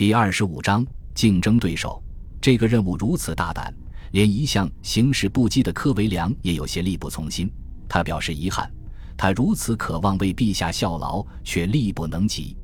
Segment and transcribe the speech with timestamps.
[0.00, 0.82] 第二十五章
[1.14, 2.02] 竞争对手。
[2.40, 3.70] 这个任务如此大胆，
[4.12, 7.52] 连一向行事不羁的柯维良也有些力不从心。
[7.86, 8.72] 他表示遗憾，
[9.14, 12.56] 他如此渴望为陛下效劳，却力不能及。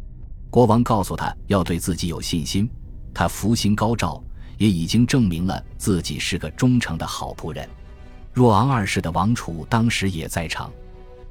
[0.49, 2.67] 国王告诉他要对自己有信心，
[3.13, 4.25] 他福星高照，
[4.57, 7.69] 也已经证明了自己是个忠诚的好仆人。
[8.33, 10.73] 若昂二世的王储当时也在场。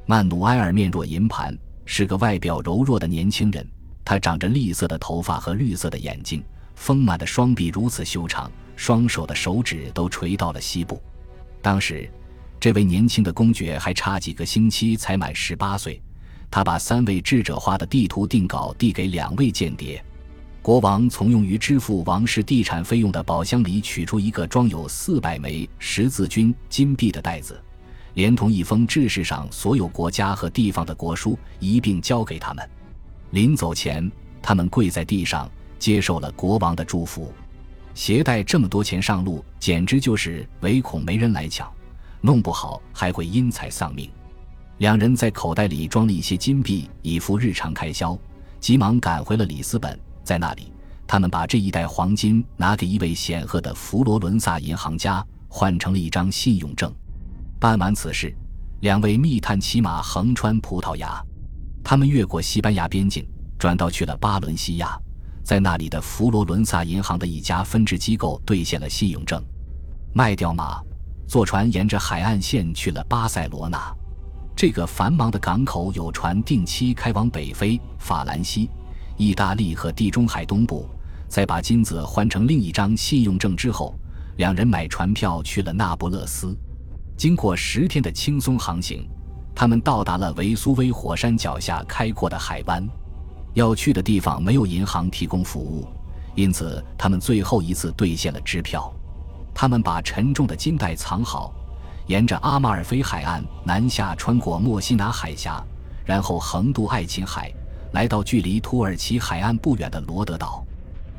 [0.06, 3.68] 曼努埃尔面若银盘，是个外表柔弱的年轻人。
[4.06, 6.42] 他长着栗色的头发和绿色的眼睛，
[6.76, 11.02] 丰满的双臂如此修长，双手的手指都垂到了膝部。
[11.60, 12.08] 当时，
[12.60, 16.00] 这位年轻的公爵还差几个星期才满十八岁。
[16.52, 20.02] 他把三位智者画的地图定稿递给两位间谍。
[20.62, 27.60] 国王从用于支付王室地产费用的宝箱里取出一个装有四百枚十字军金币的袋子。
[28.14, 32.70] 连同一封制式上所有国家和地方的国书一并交给他们。
[33.32, 34.10] 临走前，
[34.42, 37.34] 他们跪在地上接受了国王的祝福。
[37.94, 41.72] 携带这么多钱上路，简直就是唯恐没人来抢，
[42.22, 44.10] 弄不好还会因财丧命。
[44.80, 48.18] 两人在口袋里装了一些金币，以付日常开销，
[48.60, 49.98] 急忙赶回了里斯本。
[50.24, 50.74] 在那里，
[51.08, 56.94] 他们把这一袋黄金拿给一位显赫的佛罗伦萨银行家，换成了一张信用证。
[57.60, 58.36] 办完此事，
[58.82, 61.24] 两位密探骑马横穿葡萄牙，
[61.86, 63.24] 他们越过西班牙边境，
[63.60, 65.00] 转道去了巴伦西亚，
[65.44, 69.40] 在那里的佛罗伦萨银行的一家分支机构兑现了信用证，
[70.12, 70.82] 卖掉马，
[71.28, 73.96] 坐船沿着海岸线去了巴塞罗那。
[74.56, 78.68] 这个繁忙的港口有船定期开往北非、法兰西、
[79.16, 80.90] 意大利和地中海东部。
[81.28, 83.94] 在把金子换成另一张信用证之后，
[84.38, 86.58] 两人买船票去了那不勒斯。
[87.16, 89.08] 经过十天的轻松航行，
[89.56, 92.86] 他们到达了维苏威火山脚下开阔的海湾。
[93.54, 95.88] 要去的地方没有银行提供服务，
[96.36, 98.94] 因此他们最后一次兑现了支票。
[99.54, 101.54] 他们把沉重的金袋藏好，
[102.08, 105.64] 沿着阿马尔菲海岸南下，穿过墨西拿海峡，
[106.04, 107.50] 然后横渡爱琴海，
[107.94, 110.62] 来到距离土耳其海岸不远的罗德岛。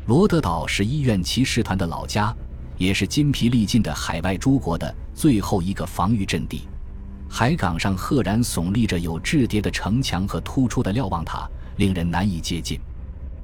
[0.05, 2.33] 罗德岛是医院骑士团的老家。
[2.79, 6.69] 也是筋疲力尽的海外诸国的最后一个防御阵地。
[7.39, 12.81] 海港上赫然耸立着有雉叠的城墙和突出的瞭望塔，令人难以接近。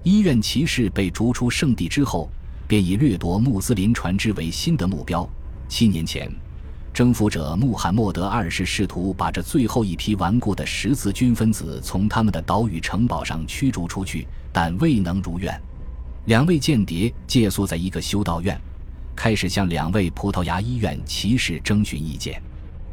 [0.02, 2.30] 医院骑士被逐出圣地之后，
[2.66, 5.28] 便以掠夺穆斯林船只为新的目标。
[5.68, 6.26] 七年前，
[6.94, 15.54] 征服者穆罕默德二世试图把这最后一批顽固的十字军分子从他们的岛屿城堡上驱逐出去，但未能如愿。
[16.24, 18.58] 两位间谍借宿在一个修道院。
[19.14, 22.42] 开始向两位葡萄牙医院骑士征询意见，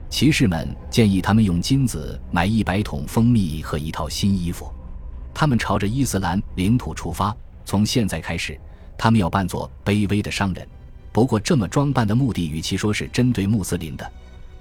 [0.09, 4.71] 骑士们建议他们用金子买一百桶蜂蜜和一套新衣服。
[5.33, 8.59] 他们朝着伊斯兰领土出发，从现在开始，
[8.97, 10.67] 他们要扮作卑微的商人。
[11.11, 14.11] 不过，这么装扮的目的，与其说是针对穆斯林的，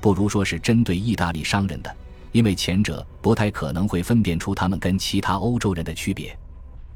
[0.00, 1.94] 不如说是针对意大利商人的，
[2.30, 6.36] 因为前者不太可能会分辨出他们跟其他欧洲人的区别。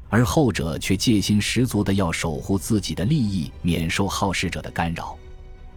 [0.09, 5.17] 而后者却戒心十足的要守护自己的利益，免受好事者的干扰。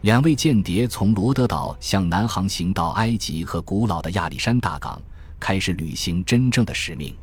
[0.03, 5.01] 两位间谍从罗德岛向南航行到埃及和古老的亚历山大港，
[5.41, 7.15] 开始履行真正的使命。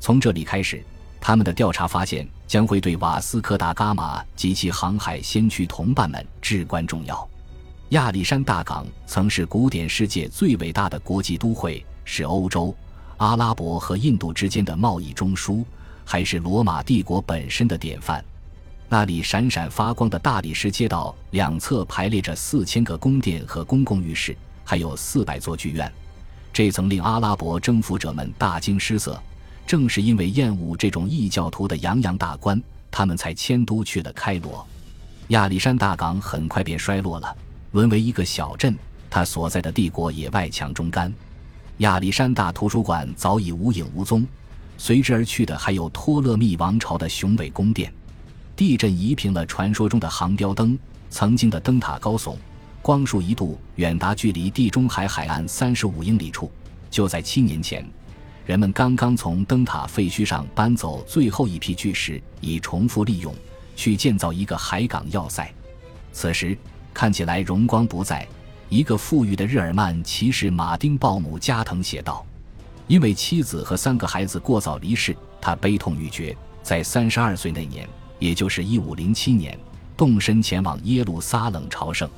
[0.00, 0.82] 从这里开始，
[1.20, 7.28] 他们的调查发现将会对瓦斯科达伽马及其航海先驱同伴们至关重要。
[7.90, 12.74] 亚历山大港曾是古典世界最伟大的国际都会，是欧洲、
[13.18, 15.64] 阿拉伯和印度之间的贸易中枢。
[16.06, 18.22] 还是罗马帝国本身的典范，
[18.88, 25.90] 那里闪闪发光的大理石街道两侧排列着四千个宫殿和公共浴室，还有四百座剧院。
[26.52, 29.20] 这曾令阿拉伯征服者们大惊失色。
[29.66, 34.64] 正是因为厌恶这种异教徒的洋洋大观，他们才迁都去了开罗。
[35.28, 37.34] 亚历山大港很快便衰落了，
[37.72, 38.76] 沦为一个小镇。
[39.08, 41.10] 他所在的帝国也外强中干。
[41.78, 44.26] 亚历山大图书馆早已无影无踪。
[44.76, 47.90] 随之而去的还有托勒密王朝的雄伟宫殿。
[48.56, 50.78] 地震夷平了传说中的航标灯，
[51.10, 52.36] 曾经的灯塔高耸，
[52.80, 56.50] 光束一度远达距离地中海海岸三十五英里处。
[56.88, 57.84] 就在七年前，
[58.46, 63.34] 人们刚刚从灯塔废墟上搬走最后一批巨石，以重复利用，
[63.74, 65.52] 去建造一个海港要塞。
[66.12, 66.56] 此时
[66.92, 68.26] 看起来荣光不再。
[68.68, 72.24] 一个富裕的日耳曼骑士马丁鲍姆加藤写道。
[72.86, 76.36] 因为妻子和三个孩子过早离世，他悲痛欲绝。
[76.62, 77.88] 在三十二岁那年，
[78.18, 79.58] 也就是一五零七年，
[79.96, 82.08] 动身前往耶路撒冷朝圣。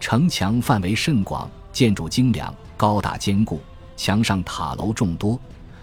[0.00, 3.60] 城墙范围甚广，建筑精良，高大坚固，
[3.96, 5.38] 墙上塔楼众多，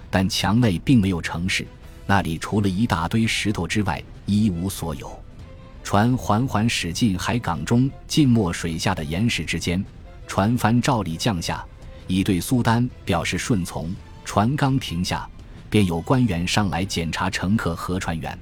[0.10, 1.66] 但墙内并没有城市，
[2.06, 5.12] 那里除了一大堆石头之外，一无所有。
[5.84, 9.84] 船缓缓驶进海港中浸没水下的岩石之间，
[10.28, 11.66] 船帆照例降下，
[12.06, 13.94] 以对苏丹表示顺从。
[14.24, 15.28] 船刚停下，
[15.68, 18.38] 便有官员上来检查乘客和船员。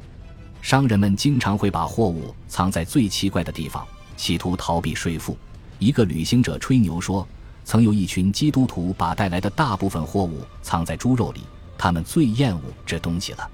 [0.61, 3.85] 商人们经常会把货物藏在最奇怪的地方，
[4.17, 5.37] 企图逃避税负。
[5.79, 7.27] 一个旅行者吹牛说，
[7.63, 11.41] 曾有一群基督徒把带来的大部分货物藏在猪肉里，
[11.77, 13.49] 他们最厌恶这东西了。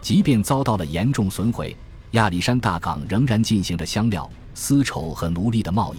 [0.00, 1.76] 即便遭到了严重损毁，
[2.12, 5.98] 亚历山大港仍然进行着香料、丝绸和奴隶的贸易，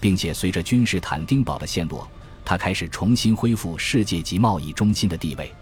[0.00, 2.08] 并且随着君士坦丁堡的陷落，
[2.44, 5.52] 它开始重新恢复世界级贸易中心的地位。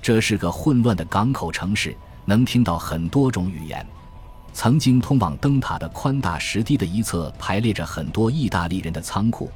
[0.00, 1.96] 这是个混乱的港口城市。
[2.24, 3.86] 能听到很多种语言。
[4.52, 9.50] 曾经通往灯塔的宽大石堤的一侧排列着很多意大利人的仓库，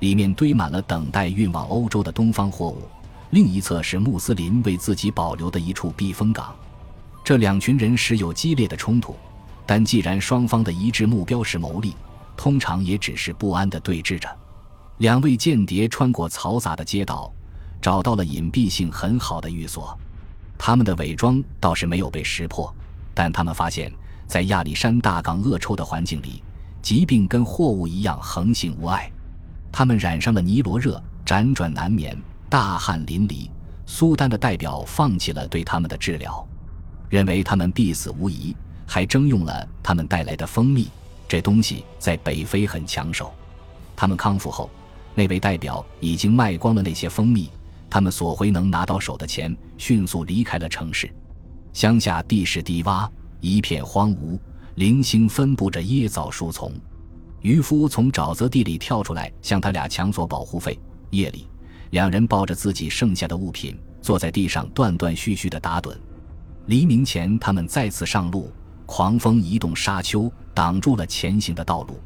[0.00, 2.82] 里面堆满了等待运往欧洲的东方货物；
[3.30, 6.52] 另一侧是穆斯林为自己保留的一处避风港。
[7.22, 9.14] 这两群人时有激烈的冲突，
[9.64, 11.94] 但既然双方的一致目标是牟利，
[12.36, 14.28] 通常也只是不安地对峙着。
[14.98, 17.32] 两位间谍穿过嘈杂的街道，
[17.80, 19.96] 找到了隐蔽性很好的寓所。
[20.62, 22.70] 他们的伪装倒是没有被识破，
[23.14, 23.90] 但他们发现，
[24.26, 26.42] 在亚历山大港恶臭的环境里，
[26.82, 29.10] 疾病跟货物一样横行无碍。
[29.72, 32.14] 他们染上了尼罗热，辗转难眠，
[32.50, 33.48] 大汗淋漓。
[33.86, 36.46] 苏丹的代表放弃了对他们的治疗，
[37.08, 38.54] 认为他们必死无疑，
[38.86, 40.90] 还征用了他们带来的蜂蜜。
[41.26, 43.32] 这东西在北非很抢手。
[43.96, 44.68] 他们康复后，
[45.14, 47.48] 那位代表已经卖光了那些蜂蜜。
[47.90, 51.12] 他们索回能拿到手的钱，迅速离开了城市。
[51.72, 53.08] 乡下地势低洼，
[53.40, 54.38] 一片荒芜，
[54.76, 56.72] 零星分布着椰枣树丛。
[57.40, 60.78] 渔夫从沼泽地里跳出来，向他俩抢索保护费。
[61.10, 61.48] 夜里，
[61.90, 65.96] 两人抱着自己剩下的物品，坐在地上断断续续地打盹。
[66.66, 68.52] 黎明前，他们再次上路。
[68.86, 72.00] 狂风移动沙丘，挡住了前行的道路。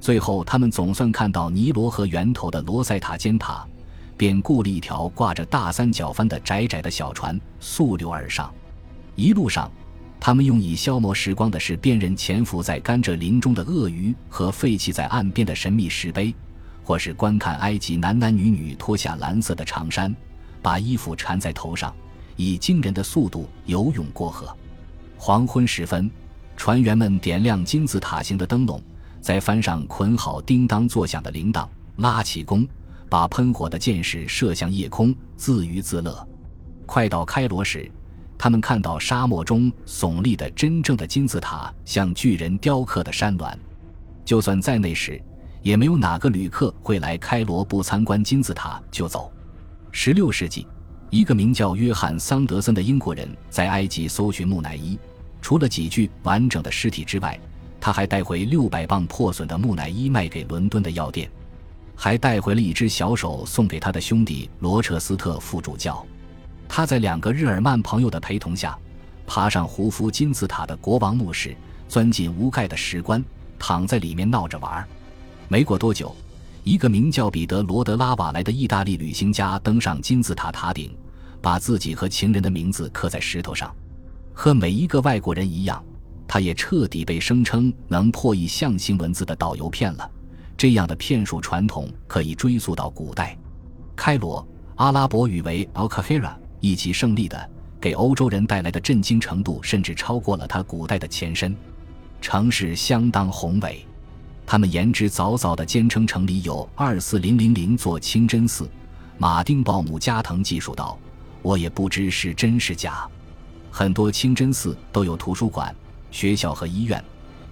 [0.00, 3.66] 最后，他们总算看到尼罗河源头的罗塞塔尖塔。
[4.20, 8.52] 便雇了一条挂着大三角帆的窄窄的小船，溯流而上。
[9.14, 9.72] 一路上，
[10.20, 16.34] 他们用以消磨时光的是辨认潜伏在甘蔗林中的鳄鱼和废弃在岸边的神秘石碑，
[16.84, 20.14] 或是观看埃及男男女女脱下蓝色的长衫，
[20.60, 21.90] 把衣服缠在头上，
[22.36, 24.54] 以惊人的速度游泳过河。
[25.16, 26.10] 黄昏时分，
[26.58, 28.78] 船员们点亮金字塔形的灯笼，
[29.22, 31.66] 在帆上捆好叮当作响的铃铛，
[31.96, 32.68] 拉起弓。
[33.10, 36.26] 把喷火的箭矢射向夜空，自娱自乐。
[36.86, 37.90] 快到开罗时，
[38.38, 43.58] 他们看到沙漠中耸立的真正的金字塔，像巨人雕刻的山峦。
[44.24, 45.20] 就算在那时，
[45.60, 49.32] 也没有哪个旅客会来开罗不参观金字塔就走。
[49.90, 50.68] 十六世纪，
[51.10, 54.96] 一个名叫约翰·桑德森的英国人在埃及搜寻木乃伊，
[55.42, 57.36] 除了几具完整的尸体之外，
[57.80, 61.28] 他还带回六百磅破损的木乃伊卖给伦敦的药店。
[62.02, 66.02] 还带回了一只小手送给他的兄弟罗彻斯特副主教。
[66.66, 68.74] 他在两个日耳曼朋友的陪同下，
[69.26, 71.54] 爬上胡夫金字塔的国王墓室，
[71.88, 73.22] 钻进无盖的石棺，
[73.58, 74.82] 躺在里面闹着玩。
[75.46, 76.16] 没过多久，
[76.64, 80.96] 一个名叫彼得罗德拉瓦莱的意大利旅行家登上金字塔塔顶，
[81.42, 83.70] 把自己和情人的名字刻在石头上。
[84.32, 85.84] 和每一个外国人一样，
[86.26, 90.10] 他也彻底被声称能破译象形文字的导游骗了。
[90.60, 93.34] 这样的骗术传统可以追溯到古代，
[93.96, 97.50] 开罗阿拉伯语为 Al-Kahira，一其胜利的
[97.80, 101.56] 给欧洲人带来的震惊程度，甚至超过了它古代的前身。
[102.20, 103.86] 城市相当宏伟，
[104.44, 108.68] 他们言之凿凿地坚称城里有二四零零零座清真寺。
[109.16, 110.98] 马丁鲍姆加藤记述道
[111.40, 113.08] ：“我也不知是真是假。
[113.70, 115.74] 很多清真寺都有图书馆、
[116.10, 117.02] 学校和医院。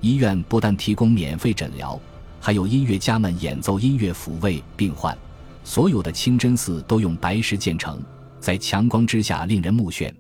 [0.03, 1.99] 医院不但提供免费诊疗。”
[2.41, 5.17] 还有音乐家们演奏音乐抚慰病患，
[5.65, 8.01] 所有的清真寺都用白石建成，
[8.41, 10.13] 在强光之下令人目眩，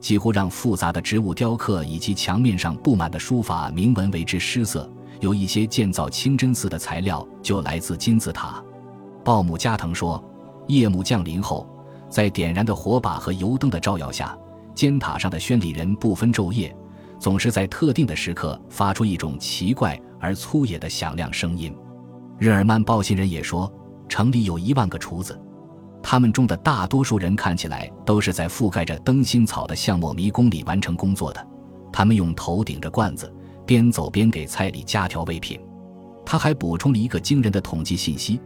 [0.00, 4.90] 几乎让复杂的植物雕刻以及墙面上布满的书法铭文为之失色。
[5.20, 8.62] 有一些建造清真寺的材料就来自金字塔。
[9.24, 10.22] 鲍姆加藤说，
[10.66, 11.66] 夜幕降临后，
[12.10, 14.36] 在点燃的火把和油灯的照耀下，
[14.74, 16.74] 尖塔上的宣礼人不分昼夜，
[17.18, 19.98] 总是在特定的时刻发出一种奇怪。
[20.26, 21.72] 而粗野的响亮声音。
[22.36, 23.72] 日耳曼报信人也说，
[24.08, 25.40] 城里有一万个厨子，
[26.02, 31.46] 他们中的大多数人看起来都是在覆盖着灯芯草的橡木迷宫里完成工作的。
[31.92, 33.32] 他们用头顶着罐子，
[33.64, 35.60] 边走边给菜里加调味品。
[36.24, 38.40] 他还补充了一个惊人的统计信息，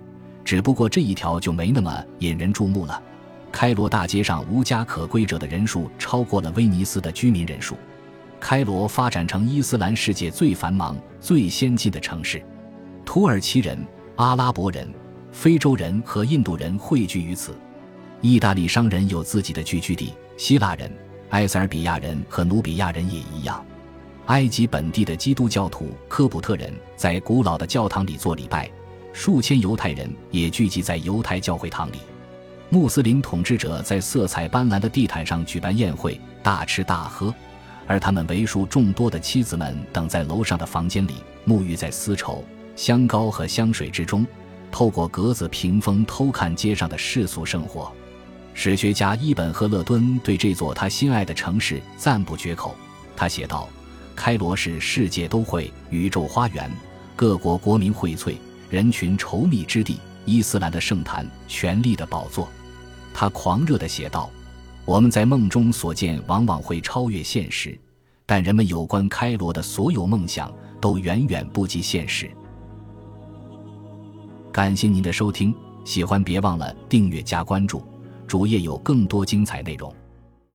[0.44, 3.02] 只不过这一条就没那么引人注目了。
[3.50, 7.74] 开罗大街上无家可归者的人数超过了威尼斯的居民人数。
[8.40, 12.42] 开罗发展成伊斯兰世界最繁忙、最先进的城市。
[13.04, 13.78] 土耳其人、
[14.16, 14.88] 阿拉伯人、
[15.30, 17.54] 非洲人和印度人汇聚于此。
[18.22, 20.90] 意大利商人有自己的聚居地，希腊人、
[21.30, 23.64] 埃塞俄比亚人和努比亚人也一样。
[24.26, 28.70] 埃及本地的基督教徒科普特人在古老的教堂里做礼拜，
[29.12, 31.96] 数千犹太人也聚集在犹太教会堂里。
[32.68, 37.34] 穆斯林统治者在色彩斑斓的地毯上举办宴会，大吃大喝，
[37.90, 42.44] 而他们为数众多的妻子们等在楼上的房间里，沐浴在丝绸、
[42.76, 44.24] 香膏和香水之中，
[44.70, 47.90] 透过格子屏风偷看街上的世俗生活。
[48.54, 52.76] 史学家伊本·赫勒敦对这座他心爱的城市赞不绝口，
[53.16, 53.68] 他写道。
[54.14, 56.70] 开罗是世界都会、宇宙花园，
[57.16, 58.36] 各国国民荟萃、
[58.68, 62.48] 人群稠密之地，伊斯兰的圣坛，权力的宝座。
[63.12, 64.30] 他狂热地写道
[64.90, 67.78] ：“我们在梦中所见往往会超越现实，
[68.26, 72.28] 但人们有关开罗的所有梦想都远远不及现实。”
[74.50, 75.54] 感谢您的收听，
[75.84, 77.84] 喜欢别忘了订阅加关注，
[78.26, 79.94] 主页有更多精彩内容。